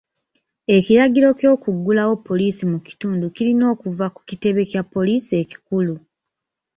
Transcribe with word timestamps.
Ekiragiro 0.75 1.27
ky'okuggulawo 1.39 2.13
poliisi 2.27 2.63
mu 2.71 2.79
kitundu 2.87 3.25
kirina 3.35 3.67
kuva 3.81 4.05
ku 4.15 4.21
kitebe 4.29 4.61
kya 4.71 4.81
poliisi 4.93 5.31
ekikulu. 5.43 5.95